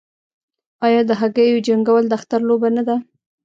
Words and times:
آیا 0.85 1.01
د 1.09 1.11
هګیو 1.21 1.63
جنګول 1.67 2.03
د 2.07 2.13
اختر 2.19 2.39
لوبه 2.49 2.69
نه 2.77 2.83
ده؟ 2.87 2.95